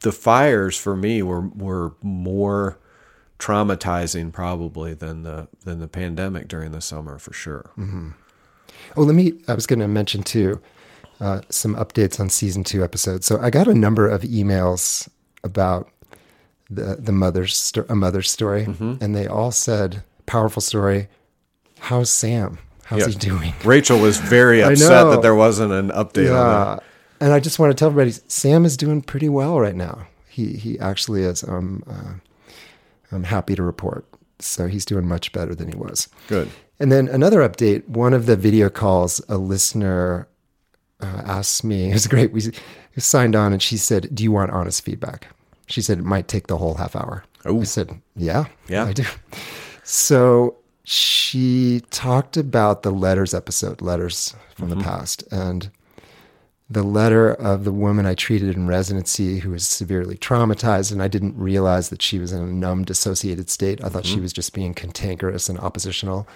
[0.00, 2.78] the fires for me were were more
[3.38, 7.70] traumatizing probably than the than the pandemic during the summer for sure.
[8.96, 9.34] Oh, let me.
[9.48, 10.60] I was going to mention too
[11.20, 13.26] uh, some updates on season two episodes.
[13.26, 15.08] So I got a number of emails
[15.44, 15.90] about
[16.70, 21.08] the the mother's sto- a mother's story, and they all said powerful story.
[21.78, 22.58] How's Sam?
[22.84, 23.06] How's Yeah.
[23.08, 23.54] he doing?
[23.64, 26.82] Rachel was very upset that there wasn't an update on that.
[27.20, 30.06] and I just want to tell everybody, Sam is doing pretty well right now.
[30.28, 31.42] He he actually is.
[31.44, 32.14] Um, uh,
[33.12, 34.04] I'm happy to report.
[34.38, 36.08] So he's doing much better than he was.
[36.28, 36.48] Good.
[36.78, 40.28] And then another update one of the video calls, a listener
[41.02, 42.32] uh, asked me, it was great.
[42.32, 42.42] We
[42.96, 45.28] signed on and she said, Do you want honest feedback?
[45.66, 47.24] She said, It might take the whole half hour.
[47.46, 47.60] Ooh.
[47.60, 48.84] I said, Yeah, Yeah.
[48.84, 49.04] I do.
[49.84, 55.70] So she talked about the letters episode, letters from the past, and
[56.68, 61.08] the letter of the woman I treated in residency who was severely traumatized, and I
[61.08, 63.82] didn't realize that she was in a numb, dissociated state.
[63.82, 66.28] I thought she was just being cantankerous and oppositional.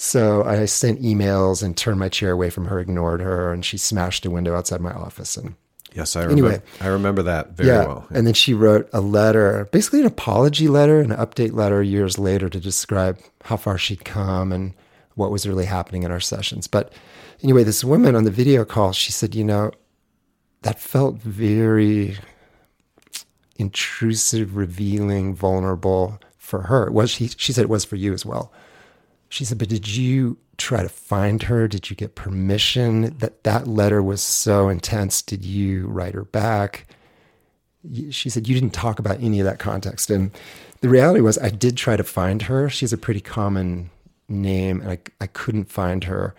[0.00, 3.76] So I sent emails and turned my chair away from her, ignored her, and she
[3.76, 5.36] smashed a window outside my office.
[5.36, 5.56] And
[5.92, 6.48] Yes, I remember.
[6.50, 6.62] Anyway.
[6.80, 8.06] I remember that very yeah, well.
[8.10, 12.48] and then she wrote a letter, basically an apology letter, an update letter years later
[12.48, 14.72] to describe how far she'd come and
[15.16, 16.68] what was really happening in our sessions.
[16.68, 16.92] But
[17.42, 19.72] anyway, this woman on the video call, she said, you know,
[20.62, 22.18] that felt very
[23.56, 26.88] intrusive, revealing, vulnerable for her.
[26.88, 28.52] Was she, she said it was for you as well.
[29.28, 31.68] She said, but did you try to find her?
[31.68, 33.16] Did you get permission?
[33.18, 35.22] That that letter was so intense.
[35.22, 36.86] Did you write her back?
[38.10, 40.10] She said you didn't talk about any of that context.
[40.10, 40.30] And
[40.80, 42.68] the reality was I did try to find her.
[42.68, 43.90] She's a pretty common
[44.28, 46.34] name and I, I couldn't find her.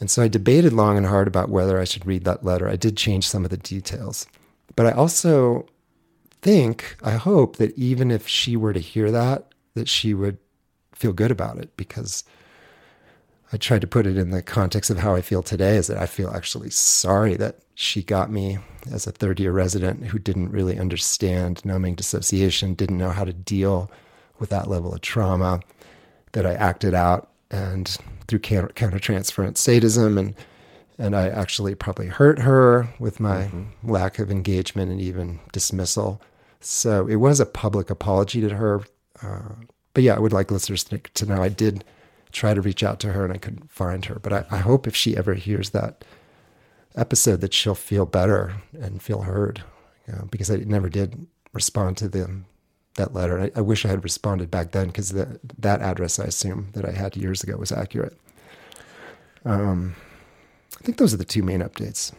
[0.00, 2.68] And so I debated long and hard about whether I should read that letter.
[2.68, 4.26] I did change some of the details.
[4.74, 5.66] But I also
[6.42, 10.38] think, I hope that even if she were to hear that, that she would
[10.96, 12.24] feel good about it because
[13.52, 15.98] I tried to put it in the context of how I feel today is that
[15.98, 18.58] I feel actually sorry that she got me
[18.90, 23.32] as a third year resident who didn't really understand numbing dissociation, didn't know how to
[23.32, 23.90] deal
[24.38, 25.60] with that level of trauma,
[26.32, 30.34] that I acted out and through counter, countertransference sadism and
[30.98, 33.50] and I actually probably hurt her with my
[33.84, 36.22] lack of engagement and even dismissal.
[36.60, 38.80] So it was a public apology to her.
[39.22, 39.56] Uh,
[39.96, 41.82] but yeah, I would like listeners to, to know I did
[42.30, 44.16] try to reach out to her and I couldn't find her.
[44.16, 46.04] But I, I hope if she ever hears that
[46.94, 49.64] episode that she'll feel better and feel heard
[50.06, 52.44] you know, because I never did respond to them
[52.96, 53.40] that letter.
[53.40, 56.92] I, I wish I had responded back then because that address I assume that I
[56.92, 58.18] had years ago was accurate.
[59.46, 59.96] Um,
[60.78, 62.12] I think those are the two main updates.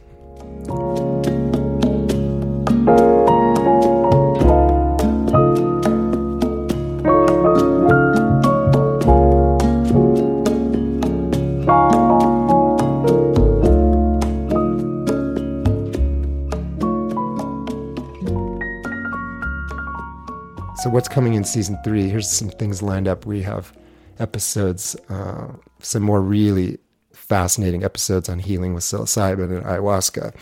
[20.87, 22.07] So, what's coming in season three?
[22.07, 23.25] Here's some things lined up.
[23.25, 23.73] We have
[24.19, 25.47] episodes, uh,
[25.79, 26.77] some more really
[27.11, 30.33] fascinating episodes on healing with psilocybin and ayahuasca.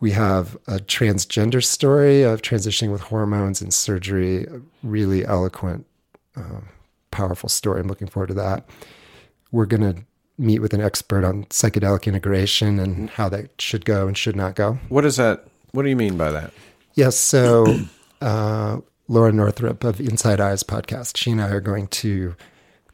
[0.00, 5.86] We have a transgender story of transitioning with hormones and surgery, a really eloquent,
[6.34, 6.62] uh,
[7.12, 7.78] powerful story.
[7.80, 8.68] I'm looking forward to that.
[9.52, 10.02] We're going to
[10.38, 14.56] meet with an expert on psychedelic integration and how that should go and should not
[14.56, 14.80] go.
[14.88, 15.46] What is that?
[15.70, 16.52] What do you mean by that?
[16.94, 17.16] Yes.
[17.16, 17.76] So,
[18.20, 22.36] uh, Laura Northrup of Inside Eyes podcast, she and I are going to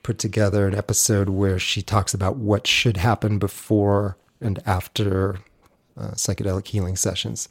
[0.02, 5.38] put together an episode where she talks about what should happen before and after
[5.96, 7.48] uh, psychedelic healing sessions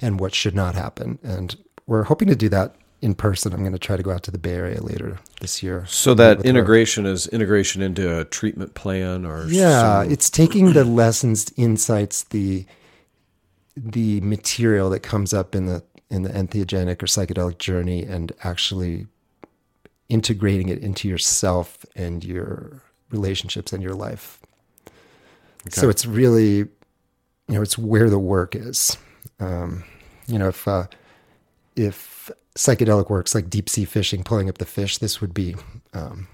[0.00, 1.18] and what should not happen.
[1.22, 3.52] And we're hoping to do that in person.
[3.52, 5.84] I'm going to try to go out to the Bay Area later this year.
[5.86, 6.50] So that with her.
[6.50, 12.24] integration is integration into a treatment plan, or Yeah, some- it's taking the lessons, insights,
[12.24, 12.64] the
[13.76, 19.06] the material that comes up in the in the entheogenic or psychedelic journey, and actually
[20.08, 24.40] integrating it into yourself and your relationships and your life.
[25.70, 26.68] So it's really, you
[27.48, 28.96] know, it's where the work is.
[29.38, 29.84] Um,
[30.26, 30.86] you know, if uh,
[31.76, 35.54] if psychedelic works like deep sea fishing, pulling up the fish, this would be
[35.92, 36.28] um,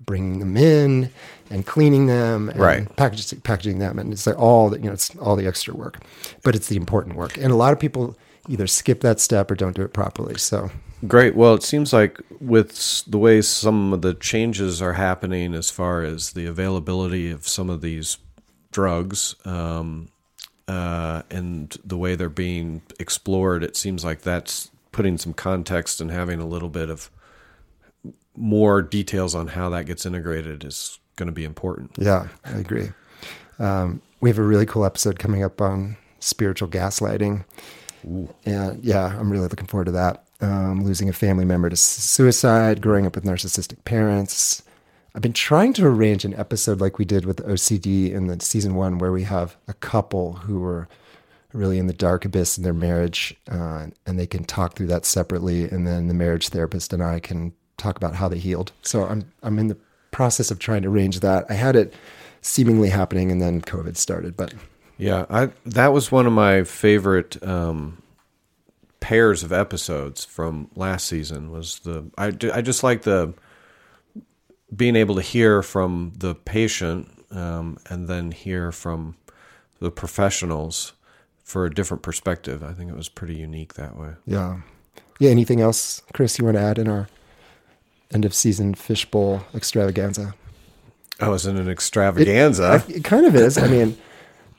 [0.00, 1.10] bringing them in
[1.50, 2.96] and cleaning them, and Right.
[2.96, 6.02] Packaging, packaging them, and it's like all the you know, it's all the extra work,
[6.42, 7.36] but it's the important work.
[7.36, 8.16] And a lot of people
[8.48, 10.36] either skip that step or don't do it properly.
[10.38, 10.70] So
[11.06, 11.34] Great.
[11.34, 16.02] Well, it seems like with the way some of the changes are happening as far
[16.02, 18.16] as the availability of some of these
[18.72, 20.08] drugs um,
[20.66, 26.10] uh, and the way they're being explored, it seems like that's putting some context and
[26.10, 27.10] having a little bit of
[28.36, 31.90] more details on how that gets integrated is going to be important.
[31.98, 32.90] Yeah, I agree.
[33.58, 37.44] Um, we have a really cool episode coming up on spiritual gaslighting.
[38.44, 40.24] And yeah, I'm really looking forward to that.
[40.40, 44.62] Um, losing a family member to suicide, growing up with narcissistic parents.
[45.14, 48.74] I've been trying to arrange an episode like we did with OCD in the season
[48.74, 50.88] one, where we have a couple who were
[51.52, 55.06] really in the dark abyss in their marriage, uh, and they can talk through that
[55.06, 58.72] separately, and then the marriage therapist and I can talk about how they healed.
[58.82, 59.78] So I'm I'm in the
[60.10, 61.46] process of trying to arrange that.
[61.48, 61.94] I had it
[62.42, 64.52] seemingly happening, and then COVID started, but
[64.96, 68.02] Yeah, I that was one of my favorite um,
[69.00, 71.50] pairs of episodes from last season.
[71.50, 73.34] Was the I I just like the
[74.74, 79.16] being able to hear from the patient um, and then hear from
[79.80, 80.92] the professionals
[81.42, 82.62] for a different perspective.
[82.62, 84.10] I think it was pretty unique that way.
[84.26, 84.60] Yeah.
[85.20, 85.30] Yeah.
[85.30, 87.08] Anything else, Chris, you want to add in our
[88.12, 90.34] end of season fishbowl extravaganza?
[91.20, 92.82] Oh, is it an extravaganza?
[92.88, 93.58] It, it kind of is.
[93.58, 93.96] I mean,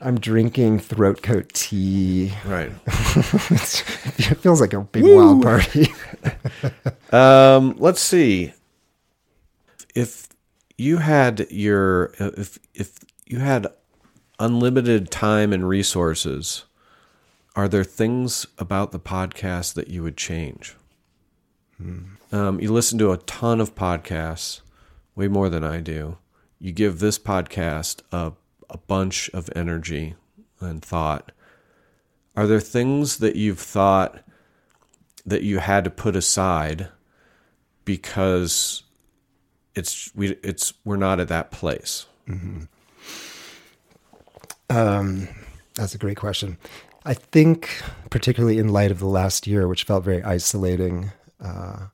[0.00, 2.32] I'm drinking throat coat tea.
[2.44, 2.70] right.
[2.86, 5.92] it feels like a big wild party.
[7.12, 8.52] Um, let's see.
[9.94, 10.28] If
[10.76, 13.68] you had your if if you had
[14.40, 16.64] unlimited time and resources,
[17.54, 20.74] are there things about the podcast that you would change?
[22.32, 24.60] Um, you listen to a ton of podcasts,
[25.14, 26.18] way more than I do.
[26.58, 28.32] You give this podcast a
[28.70, 30.14] a bunch of energy
[30.60, 31.32] and thought.
[32.36, 34.18] Are there things that you've thought
[35.24, 36.88] that you had to put aside
[37.84, 38.82] because
[39.74, 42.06] it's we it's we're not at that place?
[44.68, 45.28] Um,
[45.74, 46.58] that's a great question.
[47.04, 51.86] I think, particularly in light of the last year, which felt very isolating, uh,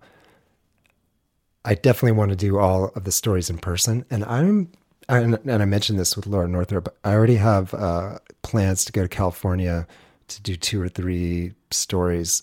[1.64, 4.06] I definitely want to do all of the stories in person.
[4.10, 4.72] And I'm,
[5.08, 6.96] and, and I mentioned this with Laura Northrup.
[7.04, 9.86] I already have uh, plans to go to California
[10.28, 12.42] to do two or three stories.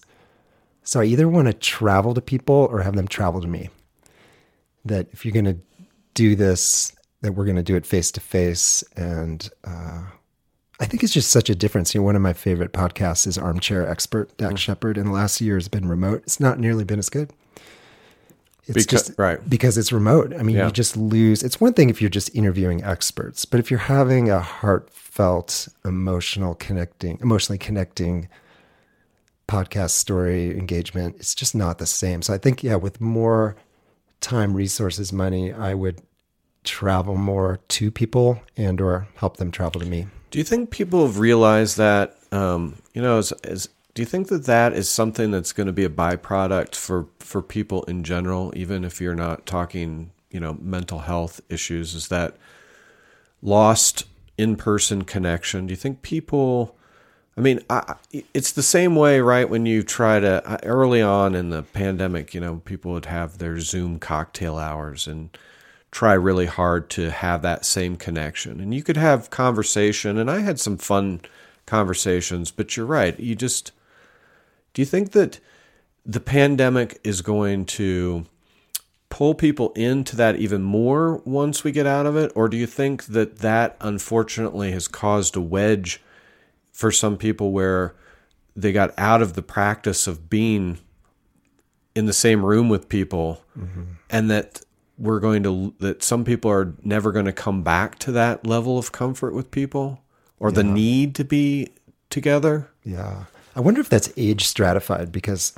[0.84, 3.70] So I either want to travel to people or have them travel to me.
[4.86, 5.58] That if you're going to
[6.14, 8.84] do this, that we're going to do it face to face.
[8.96, 10.04] And uh,
[10.80, 11.94] I think it's just such a difference.
[11.94, 15.42] You know, one of my favorite podcasts is Armchair Expert, Dax Shepard, and the last
[15.42, 16.24] year has been remote.
[16.24, 17.32] It's not nearly been as good.
[18.66, 19.50] It's Because- just right.
[19.50, 20.34] because it's remote.
[20.38, 20.66] I mean, Yeah.
[20.68, 21.42] you just lose.
[21.44, 26.54] It's one thing if you're just interviewing experts, but if you're having a heartfelt, emotional
[26.56, 28.28] connecting, emotionally connecting
[29.48, 32.22] podcast story engagement, it's just not the same.
[32.22, 33.56] So I think, yeah, with more
[34.22, 36.02] time, resources, money, I would
[36.64, 40.08] travel more to people and or help them travel to me.
[40.30, 42.18] Do you think people have realized that?
[42.32, 43.70] Um, you know, as, as
[44.00, 47.42] do you think that that is something that's going to be a byproduct for for
[47.42, 51.94] people in general, even if you're not talking, you know, mental health issues?
[51.94, 52.38] Is that
[53.42, 54.06] lost
[54.38, 55.68] in person connection?
[55.68, 56.78] Do you think people?
[57.36, 57.96] I mean, I,
[58.34, 59.50] it's the same way, right?
[59.50, 63.38] When you try to uh, early on in the pandemic, you know, people would have
[63.38, 65.38] their Zoom cocktail hours and
[65.92, 68.62] try really hard to have that same connection.
[68.62, 71.20] And you could have conversation, and I had some fun
[71.66, 73.20] conversations, but you're right.
[73.20, 73.74] You just
[74.74, 75.40] do you think that
[76.06, 78.26] the pandemic is going to
[79.10, 82.32] pull people into that even more once we get out of it?
[82.36, 86.02] Or do you think that that unfortunately has caused a wedge
[86.72, 87.96] for some people where
[88.56, 90.80] they got out of the practice of being
[91.96, 93.84] in the same room with people mm-hmm.
[94.10, 94.62] and that
[94.98, 98.78] we're going to that some people are never going to come back to that level
[98.78, 100.02] of comfort with people
[100.40, 101.70] or the need to be
[102.10, 102.70] together?
[102.84, 103.26] Yeah.
[103.56, 105.54] I wonder if that's age stratified because,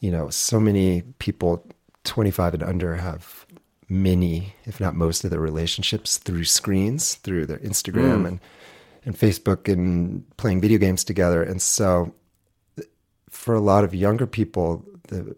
[0.00, 1.66] you know, so many people
[2.04, 3.46] 25 and under have
[3.88, 8.28] many, if not most of their relationships through screens, through their Instagram mm.
[8.28, 8.40] and,
[9.04, 11.42] and Facebook and playing video games together.
[11.42, 12.14] And so
[13.30, 15.36] for a lot of younger people, the,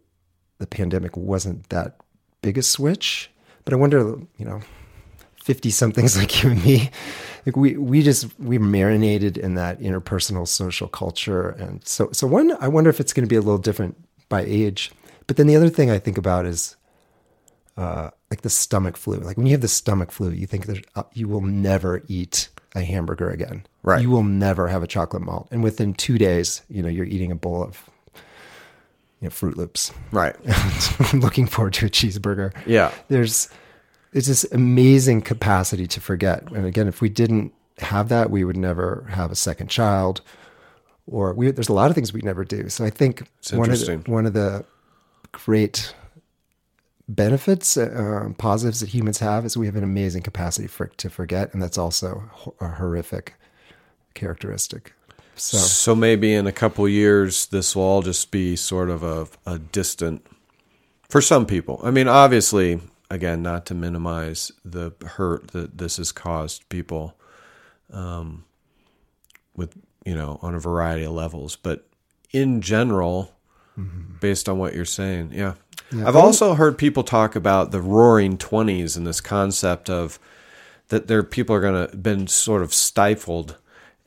[0.58, 1.96] the pandemic wasn't that
[2.42, 3.30] big a switch.
[3.64, 3.98] But I wonder,
[4.38, 4.60] you know,
[5.42, 6.90] 50 somethings like you and me
[7.46, 11.50] like we we just we marinated in that interpersonal social culture.
[11.50, 13.96] And so so one i wonder if it's going to be a little different
[14.28, 14.90] by age.
[15.26, 16.76] But then the other thing i think about is
[17.76, 19.18] uh like the stomach flu.
[19.18, 22.48] Like when you have the stomach flu you think that uh, you will never eat
[22.74, 23.64] a hamburger again.
[23.82, 24.02] Right.
[24.02, 25.46] you will never have a chocolate malt.
[25.52, 27.88] And within two days you know you're eating a bowl of
[29.20, 29.92] you know Froot Loops.
[30.10, 30.34] Right.
[31.12, 32.52] I'm looking forward to a cheeseburger.
[32.66, 32.92] Yeah.
[33.08, 33.48] There's
[34.16, 36.50] it's this amazing capacity to forget.
[36.50, 40.22] And again, if we didn't have that, we would never have a second child,
[41.06, 42.70] or we, there's a lot of things we never do.
[42.70, 44.64] So I think one of the, one of the
[45.32, 45.94] great
[47.08, 51.52] benefits, uh, positives that humans have is we have an amazing capacity for to forget,
[51.52, 53.34] and that's also a horrific
[54.14, 54.94] characteristic.
[55.34, 59.26] So So maybe in a couple years, this will all just be sort of a,
[59.44, 60.26] a distant
[61.10, 61.80] for some people.
[61.84, 62.80] I mean, obviously,
[63.10, 67.16] again, not to minimize the hurt that this has caused people,
[67.92, 68.44] um,
[69.54, 71.86] with you know on a variety of levels, but
[72.32, 73.32] in general,
[74.20, 75.54] based on what you're saying, yeah.
[75.92, 76.08] Yeah.
[76.08, 80.18] I've also heard people talk about the roaring 20s and this concept of
[80.88, 83.56] that there people are going to been sort of stifled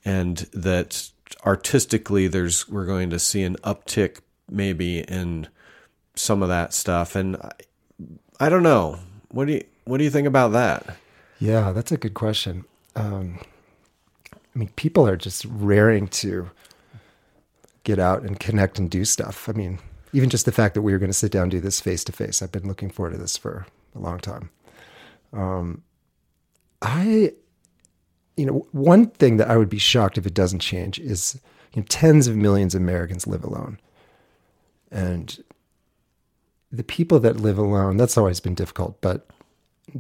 [0.04, 1.10] and that
[1.46, 4.20] artistically there's we're going to see an uptick
[4.50, 5.48] maybe in
[6.16, 7.38] some of that stuff and
[8.40, 10.98] I, don't know what do you what do you think about that
[11.40, 12.66] Yeah, that's a good question.
[12.96, 13.40] Um,
[14.34, 16.50] I mean, people are just raring to
[17.84, 19.48] get out and connect and do stuff.
[19.48, 19.80] I mean,
[20.12, 22.04] even just the fact that we were going to sit down and do this face
[22.06, 23.66] to face, I've been looking forward to this for
[23.96, 24.50] a long time.
[25.32, 25.84] Um,
[26.82, 27.34] I,
[28.36, 31.40] you know, one thing that I would be shocked if it doesn't change is
[31.74, 33.80] you know, tens of millions of Americans live alone.
[34.92, 35.42] And
[36.72, 39.28] the people that live alone, that's always been difficult, but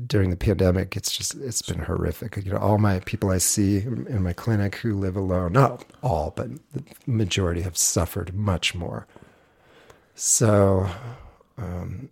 [0.05, 2.38] during the pandemic, it's just it's been horrific.
[2.38, 6.32] You know, all my people I see in my clinic who live alone, not all,
[6.36, 9.07] but the majority have suffered much more.
[10.15, 10.88] So,
[11.57, 12.09] um,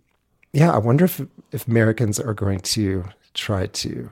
[0.52, 1.20] yeah, I wonder if
[1.52, 3.04] if Americans are going to
[3.34, 4.10] try to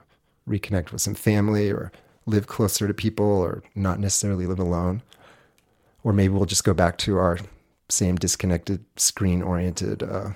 [0.49, 1.91] reconnect with some family or
[2.27, 5.03] live closer to people or not necessarily live alone,
[6.05, 7.39] or maybe we'll just go back to our
[7.89, 10.31] same disconnected, screen oriented uh,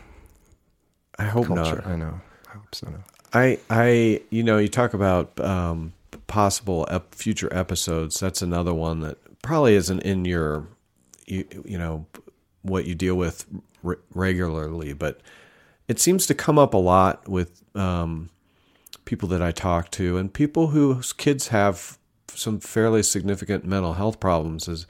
[1.18, 1.76] i hope culture.
[1.76, 2.20] not I know.
[2.48, 2.88] I hope so.
[2.88, 2.98] No.
[3.32, 5.92] I, I, you know, you talk about um,
[6.26, 8.18] possible ep- future episodes.
[8.18, 10.66] That's another one that probably isn't in your,
[11.26, 12.06] you, you know,
[12.62, 13.46] what you deal with
[13.82, 15.20] re- regularly, but
[15.88, 18.30] it seems to come up a lot with um,
[19.04, 21.98] people that I talk to and people whose kids have
[22.28, 24.68] some fairly significant mental health problems.
[24.68, 24.86] Is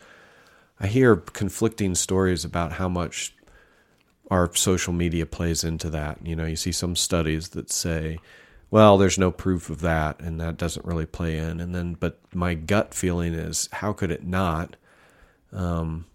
[0.81, 3.35] I hear conflicting stories about how much
[4.31, 6.19] our social media plays into that.
[6.25, 8.19] You know, you see some studies that say,
[8.71, 11.61] well, there's no proof of that and that doesn't really play in.
[11.61, 14.77] And then, but my gut feeling is, how could it not?
[15.53, 16.07] Um,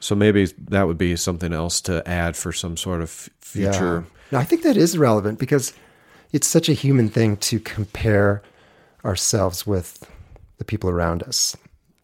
[0.00, 4.04] so maybe that would be something else to add for some sort of future.
[4.06, 4.18] Yeah.
[4.32, 5.74] No, I think that is relevant because
[6.32, 8.42] it's such a human thing to compare
[9.04, 10.08] ourselves with
[10.58, 11.56] the people around us.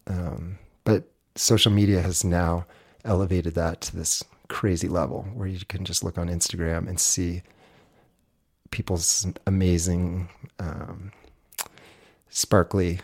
[0.07, 2.67] Um, but social media has now
[3.05, 7.43] elevated that to this crazy level where you can just look on Instagram and see
[8.71, 10.29] people's amazing,
[10.59, 11.13] um,
[12.29, 13.01] sparkly,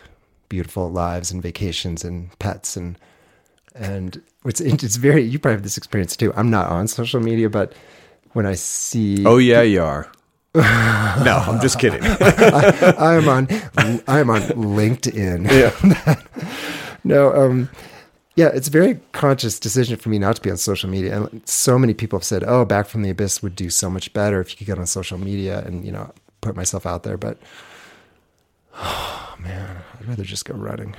[0.49, 2.97] beautiful lives and vacations and pets and
[3.73, 6.31] and it's it's very you probably have this experience too.
[6.35, 7.73] I'm not on social media, but
[8.33, 10.09] when I see Oh, yeah, you are.
[10.55, 11.99] no, I'm just kidding.
[12.03, 13.47] I, I'm on
[14.07, 15.49] I'm on LinkedIn.
[15.51, 16.21] yeah.
[17.07, 17.69] No, um,
[18.35, 21.15] yeah, it's a very conscious decision for me not to be on social media.
[21.15, 24.11] And so many people have said, "Oh, Back from the Abyss would do so much
[24.13, 26.11] better if you could get on social media and you know
[26.41, 27.37] put myself out there." But
[28.75, 30.95] oh man, I'd rather just go running.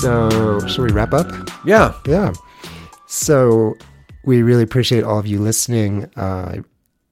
[0.00, 1.30] So, shall we wrap up?
[1.64, 1.94] Yeah.
[2.06, 2.32] Yeah.
[3.06, 3.76] So
[4.24, 6.10] we really appreciate all of you listening.
[6.16, 6.62] Uh,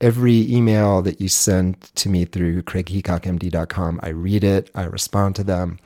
[0.01, 5.45] every email that you send to me through craigheacockmd.com, I read it, I respond to
[5.45, 5.79] them.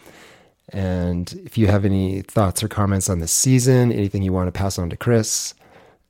[0.68, 4.52] And if you have any thoughts or comments on this season, anything you want to
[4.52, 5.54] pass on to Chris,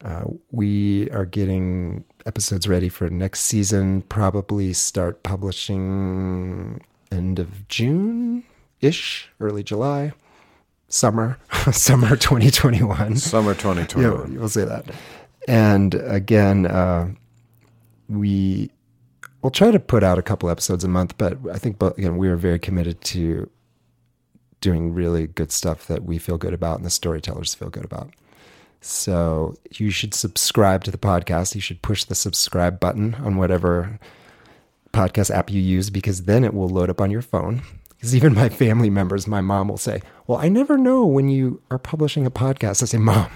[0.05, 4.03] uh, we are getting episodes ready for next season.
[4.03, 8.45] Probably start publishing end of June
[8.81, 10.13] ish, early July,
[10.93, 11.39] summer,
[11.73, 13.17] summer 2021.
[13.17, 14.39] Summer Yeah, 2021.
[14.39, 14.87] we'll say that.
[15.49, 17.11] And again, uh,
[18.09, 18.71] we
[19.43, 22.17] we'll try to put out a couple episodes a month, but I think, but again,
[22.17, 23.51] we are very committed to
[24.61, 28.11] doing really good stuff that we feel good about and the storytellers feel good about.
[28.81, 31.55] So you should subscribe to the podcast.
[31.57, 33.99] You should push the subscribe button on whatever
[34.93, 37.63] podcast app you use because then it will load up on your phone.
[38.03, 41.63] Because even my family members, my mom will say, Well, I never know when you
[41.71, 42.83] are publishing a podcast.
[42.83, 43.31] I say, Mom,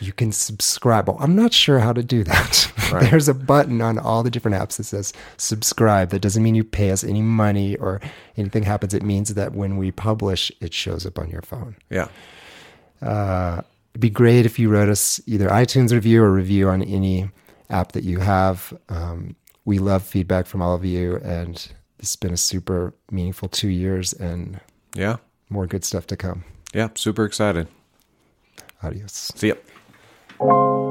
[0.00, 1.06] you can subscribe.
[1.06, 2.72] Well, I'm not sure how to do that.
[2.86, 3.10] Right.
[3.10, 6.10] There's a button on all the different apps that says subscribe.
[6.10, 8.00] That doesn't mean you pay us any money or
[8.36, 8.94] anything happens.
[8.94, 11.74] It means that when we publish, it shows up on your phone.
[11.90, 12.06] Yeah.
[13.02, 17.28] Uh, it'd be great if you wrote us either iTunes review or review on any
[17.70, 18.72] app that you have.
[18.88, 21.68] Um, we love feedback from all of you, and
[21.98, 24.60] this has been a super meaningful two years and
[24.94, 25.16] Yeah.
[25.50, 26.44] more good stuff to come.
[26.74, 26.88] Yeah.
[26.94, 27.68] Super excited.
[28.82, 29.32] Adios.
[29.34, 30.85] See ya.